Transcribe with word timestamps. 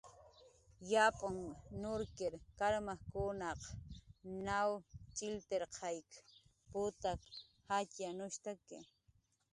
Yapn 0.91 1.35
nurkir 1.81 2.33
karmajkunaq 2.61 3.61
naw 4.47 4.69
ch'illtirqayk 5.15 6.09
putak 6.71 7.21
jatxyanushtaki 7.67 8.79